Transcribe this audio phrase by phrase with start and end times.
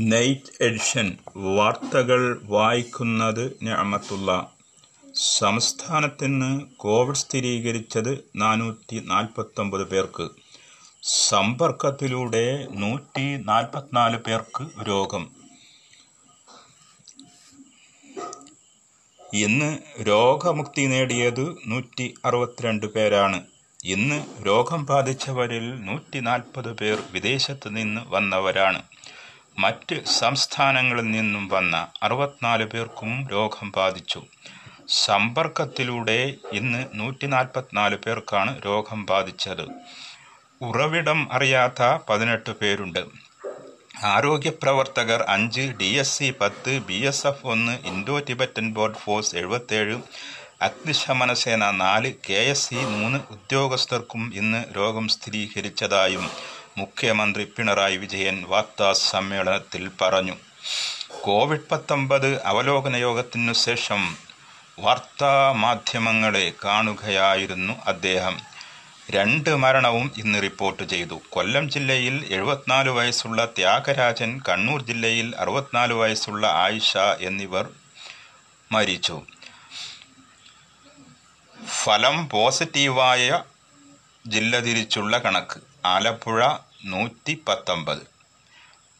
[0.00, 4.50] Night edition വാർത്തകൾ വായിക്കുന്നത് ഞാമത്തുള്ള.
[5.14, 10.28] സംസ്ഥാനത്തിന് കോവിഡ് സ്ഥിരീകരിച്ചത് നാനൂറ്റി നാൽപ്പത്തൊമ്പത് പേർക്ക്.
[11.02, 15.30] സമ്പർക്കത്തിലൂടെ നൂറ്റി നാൽപ്പത്തിനാല് പേർക്ക് രോഗം.
[19.34, 19.78] ഇന്ന്
[20.08, 23.42] രോഗമുക്തി നേടിയത് നൂറ്റി അറുപത്തിരണ്ട് പേരാണ്.
[23.84, 28.82] ഇന്ന് രോഗം ബാധിച്ചവരിൽ നൂറ്റി നാൽപ്പത് പേർ വിദേശത്ത് നിന്ന് വന്നവരാണ്.
[29.58, 34.22] മറ്റ് സംസ്ഥാനങ്ങളിൽ നിന്നും വന്ന അറുപത്തിനാല് പേർക്കും രോഗം ബാധിച്ചു.
[34.88, 39.66] സമ്പർക്കത്തിലൂടെ ഇന്ന് നൂറ്റി നാൽപ്പത്തിനാല് പേർക്കാണ് രോഗം ബാധിച്ചത്.
[40.60, 43.02] ഉറവിടം അറിയാത്ത പതിനെട്ട് പേരുണ്ട്.
[44.04, 49.36] ആരോഗ്യ പ്രവർത്തകർ അഞ്ച് ഡി എസ് സി പത്ത് ബി എസ് എഫ് ഒന്ന് ഇൻഡോ ടിബറ്റൻ ബോർഡ് ഫോഴ്സ്
[49.36, 49.96] എഴുപത്തേഴ്
[50.60, 56.26] അഗ്നിശമന സേന നാല് കെ എസ് സി മൂന്ന് ഉദ്യോഗസ്ഥർക്കും ഇന്ന് രോഗം സ്ഥിരീകരിച്ചതായും
[56.78, 60.36] മുഖ്യമന്ത്രി പിണറായി വിജയൻ വാർത്താ സമ്മേളനത്തിൽ പറഞ്ഞു.
[61.20, 64.16] കോവിഡ് പത്തൊമ്പത് അവലോകന യോഗത്തിനു ശേഷം
[64.78, 68.40] വാർത്താ മാധ്യമങ്ങളെ കാണുകയായിരുന്നു അദ്ദേഹം.
[69.10, 71.22] രണ്ട് മരണവും ഇന്ന് റിപ്പോർട്ട് ചെയ്തു.
[71.28, 77.68] കൊല്ലം ജില്ലയിൽ എഴുപത്തിനാല് വയസ്സുള്ള ത്യാഗരാജൻ കണ്ണൂർ ജില്ലയിൽ അറുപത്തിനാല് വയസ്സുള്ള ആയിഷ എന്നിവർ
[78.72, 79.22] മരിച്ചു.
[81.84, 83.42] ഫലം പോസിറ്റീവായ
[84.26, 85.60] ജില്ല തിരിച്ചുള്ള കണക്ക്.
[85.86, 86.48] ആലപ്പുഴ
[86.84, 88.02] നൂറ്റി പത്തൊമ്പത്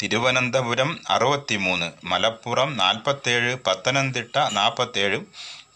[0.00, 5.18] തിരുവനന്തപുരം അറുപത്തിമൂന്ന് മലപ്പുറം നാൽപ്പത്തേഴ് പത്തനംതിട്ട നാൽപ്പത്തേഴ്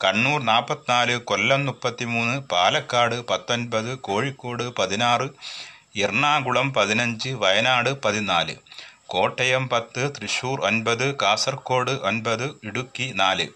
[0.01, 5.29] കണ്ണൂർ നാൽപ്പത്തിനാല് കൊല്ലം മുപ്പത്തിമൂന്ന് പാലക്കാട് പത്തൊൻപത് കോഴിക്കോട് പതിനാറ്
[5.97, 8.55] എറണാകുളം പതിനഞ്ച് വയനാട് പതിനാല്
[9.07, 13.47] കോട്ടയം പത്ത് തൃശൂർ ഒൻപത് കാസർഗോഡ് ഒൻപത് ഇടുക്കി നാല്.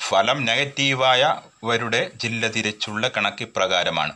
[0.00, 4.14] ഫലം നെഗറ്റീവായവരുടെ ജില്ല തിരിച്ചുള്ള കണക്കിപ്രകാരമാണ്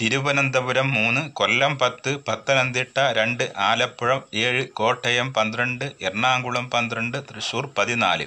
[0.00, 4.10] തിരുവനന്തപുരം മൂന്ന് കൊല്ലം പത്ത് പത്തനംതിട്ട രണ്ട് ആലപ്പുഴ
[4.44, 8.26] ഏഴ് കോട്ടയം പന്ത്രണ്ട് എറണാകുളം പന്ത്രണ്ട് തൃശ്ശൂർ പതിനാല്.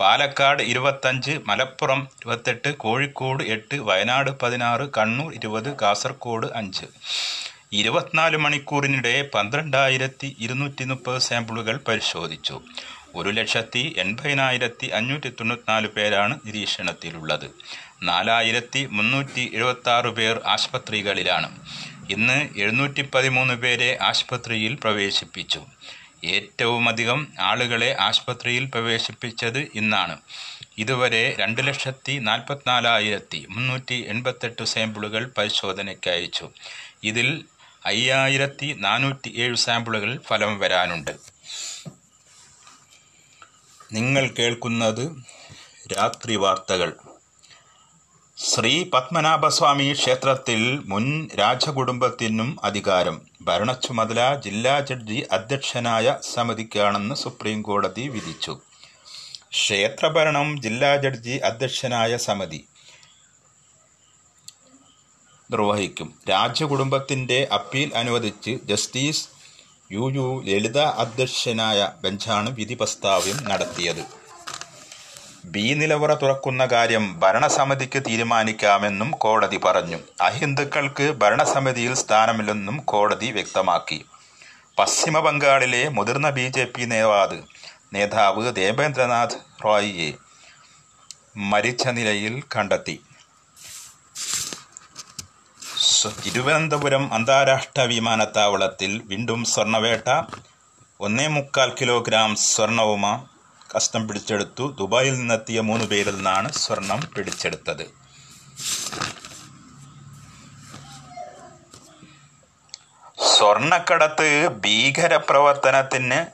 [0.00, 6.86] പാലക്കാട് ഇരുപത്തഞ്ച് മലപ്പുറം ഇരുപത്തെട്ട് കോഴിക്കോട് എട്ട് വയനാട് പതിനാറ് കണ്ണൂർ ഇരുപത് കാസർഗോഡ് അഞ്ച്.
[7.80, 12.56] ഇരുപത്തിനാല് മണിക്കൂറിനിടെ പന്ത്രണ്ടായിരത്തി ഇരുന്നൂറ്റി മുപ്പത് സാമ്പിളുകൾ പരിശോധിച്ചു.
[13.18, 17.46] ഒരു ലക്ഷത്തി എൺപതിനായിരത്തി അഞ്ഞൂറ്റി തൊണ്ണൂറ്റിനാല് പേരാണ് നിരീക്ഷണത്തിലുള്ളത്.
[18.02, 21.60] നാലായിരത്തി മുന്നൂറ്റി എഴുപത്തി ആറ് പേർ ആശുപത്രികളിലാണ്.
[22.10, 25.62] ഇന്ന് എഴുന്നൂറ്റി പതിമൂന്ന് പേരെ ആശുപത്രിയിൽ പ്രവേശിപ്പിച്ചു.
[26.24, 30.18] ഏറ്റവുമധികം ആളുകളെ ആശുപത്രിയിൽ പ്രവേശിപ്പിച്ചത് ഇന്നാണ്.
[30.78, 36.50] ഇതുവരെ രണ്ട് ലക്ഷത്തി നാൽപ്പത്തിനാലായിരത്തി മുന്നൂറ്റി എൺപത്തെട്ട് സാമ്പിളുകൾ പരിശോധനയ്ക്ക് അയച്ചു.
[37.04, 37.44] ഇതിൽ
[37.86, 41.16] അയ്യായിരത്തി നാനൂറ്റി ഏഴ് സാമ്പിളുകൾ ഫലം വരാനുണ്ട്.
[43.92, 45.22] നിങ്ങൾ കേൾക്കുന്നത്
[45.98, 46.92] രാത്രി വാർത്തകൾ.
[48.40, 53.20] ശ്രീ പത്മനാഭസ്വാമി ക്ഷേത്രത്തിൽ മുൻ രാജകുടുംബത്തിനും അധികാരം.
[53.42, 58.58] ഭരണച്ചുമതല ജില്ലാ ജഡ്ജി അധ്യക്ഷനായ സമിതിക്കാണെന്ന് സുപ്രീം കോടതി വിധിച്ചു.
[59.50, 62.64] ക്ഷേത്രഭരണം ജില്ലാ ജഡ്ജി അധ്യക്ഷനായ സമിതി
[65.50, 66.14] നിർവഹിക്കും.
[66.30, 69.28] രാജകുടുംബത്തിന്റെ അപ്പീൽ അനുവദിച്ച് ജസ്റ്റിസ്
[69.92, 74.17] യു യു ലളിത അധ്യക്ഷനായ ബെഞ്ചാണ് വിധി പ്രസ്താവ്യം നടത്തിയത്.
[75.50, 79.98] ബി നിലവറ തുറക്കുന്ന കാര്യം ഭരണസമിതിക്ക് തീരുമാനിക്കാമെന്നും കോടതി പറഞ്ഞു.
[80.20, 84.04] അഹിന്ദുക്കൾക്ക് ഭരണസമിതിയിൽ സ്ഥാനമില്ലെന്നും കോടതി വ്യക്തമാക്കി.
[84.78, 87.42] പശ്ചിമ ബംഗാളിലെ മുതിർന്ന ബി ജെ പി നേതാവ്
[87.94, 90.12] നേതാവ് ദേവേന്ദ്രനാഥ് റോയിയെ
[91.36, 93.00] മരിച്ച നിലയിൽ കണ്ടെത്തി.
[96.24, 100.22] തിരുവനന്തപുരം അന്താരാഷ്ട്ര വിമാനത്താവളത്തിൽ വീണ്ടും സ്വർണവേട്ട
[101.00, 103.26] ഒന്നേ മുക്കാൽ കിലോഗ്രാം സ്വർണവുമ
[103.74, 104.76] കസ്റ്റം പിടിച്ചെടുത്തു.
[104.78, 107.90] ദുബായിൽ നിന്നെത്തിയ മൂന്ന് പേരിൽ നിന്നാണ് സ്വർണം പിടിച്ചെടുത്തത്.
[113.36, 116.26] സ്വർണക്കടത്ത് ഭീകരപ്രവർത്തനത്തിന്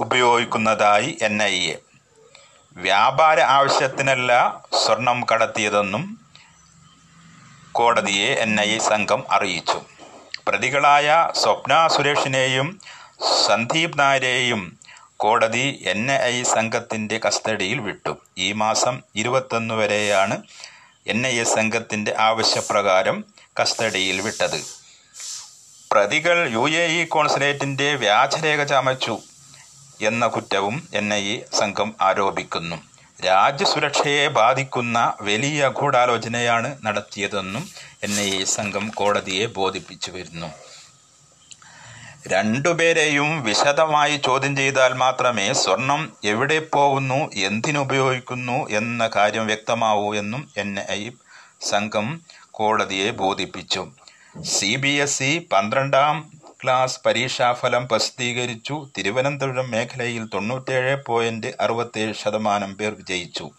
[0.00, 1.78] ഉപയോഗിക്കുന്നതായി എൻ ഐ എ.
[2.76, 6.20] വ്യാപാര ആവശ്യത്തിനല്ല സ്വർണം കടത്തിയതെന്നും
[7.72, 9.80] കോടതിയെ എൻ ഐ എ സംഘം അറിയിച്ചു.
[10.48, 12.80] പ്രതികളായ സ്വപ്ന സുരേഷിനെയും
[13.46, 14.77] സന്ദീപ് നായരെയും
[15.22, 18.16] കോടതി എൻ ഐ സംഘത്തിന്റെ കസ്റ്റഡിയിൽ വിട്ടു.
[18.38, 20.42] ഈ മാസം ഇരുപത്തൊന്ന് വരെയാണ്
[21.06, 23.24] എൻ ഐ എ സംഘത്തിന്റെ ആവശ്യപ്രകാരം
[23.60, 24.60] കസ്റ്റഡിയിൽ വിട്ടത്.
[25.92, 29.18] പ്രതികൾ യു എ ഇ കോൺസുലേറ്റിന്റെ വ്യാജരേഖ ചമച്ചു
[30.02, 32.76] എന്ന കുറ്റവും എൻ ഐ എ സംഘം ആരോപിക്കുന്നു.
[33.24, 37.68] രാജ്യസുരക്ഷയെ ബാധിക്കുന്ന വലിയ ഗൂഢാലോചനയാണ് നടത്തിയതെന്നും
[38.02, 40.50] എൻ ഐ എ സംഘം കോടതിയെ ബോധിപ്പിച്ചു വരുന്നു.
[42.26, 51.10] രണ്ടുപേരെയും വിശദമായി ചോദ്യം ചെയ്താൽ മാത്രമേ സ്വർണം എവിടെ പോകുന്നു എന്തിനുപയോഗിക്കുന്നു എന്ന കാര്യം വ്യക്തമാവൂ എന്നും എൻ ഐ
[51.60, 52.20] സംഘം
[52.50, 53.92] കോടതിയെ ബോധിപ്പിച്ചു.
[54.44, 56.30] സി ബി എസ് ഇ പന്ത്രണ്ടാം
[56.64, 58.90] ക്ലാസ് പരീക്ഷാഫലം പ്രസിദ്ധീകരിച്ചു.
[58.98, 63.50] തിരുവനന്തപുരം മേഖലയിൽ തൊണ്ണൂറ്റേഴ് പോയിന്റ് അറുപത്തേഴ് ശതമാനം പേർ വിജയിച്ചു.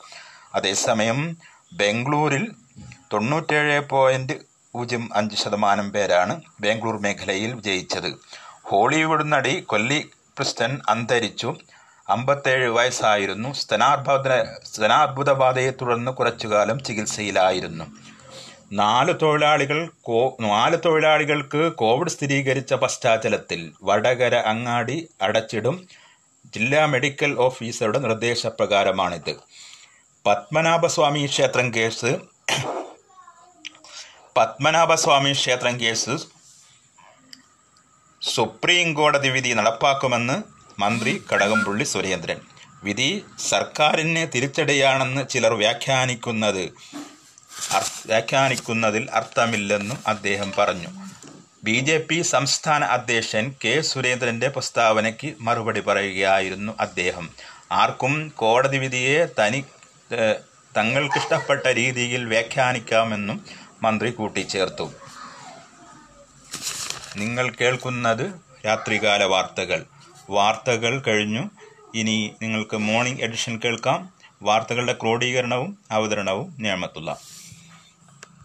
[0.56, 1.38] അതേസമയം
[1.74, 2.48] ബാംഗ്ലൂരിൽ
[3.14, 4.34] തൊണ്ണൂറ്റേഴ് പോയിന്റ്
[4.74, 8.20] പൂജ്യം അഞ്ച് ശതമാനം പേരാണ് ബാംഗ്ലൂർ മേഖലയിൽ വിജയിച്ചത്.
[8.70, 10.00] ഹോളിവുഡ് നടി കൊല്ലി
[10.38, 11.56] ക്രിസ്റ്റൻ അന്തരിച്ചു.
[12.10, 13.54] അമ്പത്തേഴ് വയസ്സായിരുന്നു.
[13.54, 14.28] സ്തനാർബുദ
[14.64, 17.86] സ്തനാർബുദബാധയെ തുടർന്ന് കുറച്ചുകാലം ചികിത്സയിലായിരുന്നു.
[18.72, 25.88] നാല് തൊഴിലാളികൾ കോ നാല് തൊഴിലാളികൾക്ക് കോവിഡ് സ്ഥിരീകരിച്ച പശ്ചാത്തലത്തിൽ വടകര അങ്ങാടി അടച്ചിടും
[26.56, 29.36] ജില്ലാ മെഡിക്കൽ ഓഫീസറുടെ നിർദ്ദേശപ്രകാരമാണിത്.
[30.26, 32.18] പത്മനാഭസ്വാമി ക്ഷേത്രം കേസ്
[34.38, 36.39] പത്മനാഭസ്വാമി ക്ഷേത്രം കേസ്
[38.22, 40.36] സുപ്രീം കോടതി വിധി നടപ്പാക്കുമെന്ന്
[40.82, 42.40] മന്ത്രി കടകംപള്ളി സുരേന്ദ്രൻ.
[42.84, 43.08] വിധി
[43.52, 46.66] സർക്കാരിന് തിരിച്ചടിയാണെന്ന് ചിലർ വ്യാഖ്യാനിക്കുന്നത്
[48.10, 50.92] വ്യാഖ്യാനിക്കുന്നതിൽ അർത്ഥമില്ലെന്നും അദ്ദേഹം പറഞ്ഞു.
[51.64, 57.26] ബി ജെ പി സംസ്ഥാന അധ്യക്ഷൻ കെ സുരേന്ദ്രന്റെ പ്രസ്താവനയ്ക്ക് മറുപടി പറയുകയായിരുന്നു അദ്ദേഹം.
[57.82, 59.60] ആർക്കും കോടതി വിധിയെ തനി
[60.78, 63.40] തങ്ങൾക്കിഷ്ടപ്പെട്ട രീതിയിൽ വ്യാഖ്യാനിക്കാമെന്നും
[63.84, 64.88] മന്ത്രി കൂട്ടിച്ചേർത്തു.
[67.16, 68.32] നിങ്ങൾ കേൾക്കുന്നത്
[68.66, 69.86] രാത്രികാല വാർത്തകൾ.
[70.30, 71.50] വാർത്തകൾ കഴിഞ്ഞു.
[71.96, 74.10] ഇനി നിങ്ങൾക്ക് മോർണിംഗ് എഡിഷൻ കേൾക്കാം.
[74.42, 77.18] വാർത്തകളുടെ ക്രോഡീകരണവും അവതരണവും നിയമത്തുള്ള